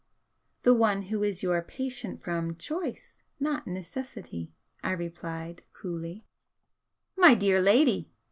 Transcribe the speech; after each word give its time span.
"The 0.63 0.73
one 0.73 1.03
who 1.03 1.21
is 1.21 1.43
your 1.43 1.61
patient 1.61 2.23
from 2.23 2.55
choice, 2.55 3.21
not 3.39 3.67
necessity," 3.67 4.51
I 4.81 4.93
replied, 4.93 5.61
coolly. 5.73 6.25
"My 7.15 7.35
dear 7.35 7.61
lady!" 7.61 8.09